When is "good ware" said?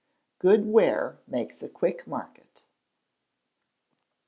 0.39-1.19